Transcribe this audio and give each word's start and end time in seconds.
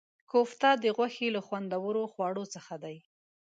کوفته 0.31 0.69
د 0.83 0.85
غوښې 0.95 1.27
له 1.35 1.41
خوندورو 1.47 2.03
خواړو 2.13 2.43
څخه 2.53 2.73
دی. 2.83 2.97